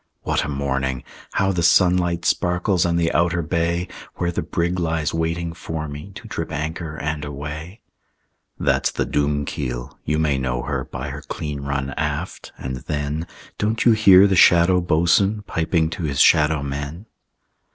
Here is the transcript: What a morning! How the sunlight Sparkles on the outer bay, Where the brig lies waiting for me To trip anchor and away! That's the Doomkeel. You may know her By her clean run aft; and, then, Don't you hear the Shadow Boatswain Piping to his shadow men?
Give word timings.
What 0.23 0.43
a 0.43 0.49
morning! 0.49 1.03
How 1.33 1.51
the 1.51 1.61
sunlight 1.61 2.25
Sparkles 2.25 2.87
on 2.87 2.95
the 2.95 3.13
outer 3.13 3.43
bay, 3.43 3.87
Where 4.15 4.31
the 4.31 4.41
brig 4.41 4.79
lies 4.79 5.13
waiting 5.13 5.53
for 5.53 5.87
me 5.87 6.11
To 6.15 6.27
trip 6.27 6.51
anchor 6.51 6.97
and 6.97 7.23
away! 7.23 7.81
That's 8.57 8.89
the 8.89 9.05
Doomkeel. 9.05 9.95
You 10.03 10.17
may 10.17 10.39
know 10.39 10.63
her 10.63 10.85
By 10.85 11.09
her 11.09 11.21
clean 11.21 11.59
run 11.61 11.91
aft; 11.97 12.51
and, 12.57 12.77
then, 12.77 13.27
Don't 13.59 13.85
you 13.85 13.91
hear 13.91 14.25
the 14.25 14.35
Shadow 14.35 14.81
Boatswain 14.81 15.43
Piping 15.43 15.87
to 15.91 16.01
his 16.01 16.19
shadow 16.19 16.63
men? 16.63 17.05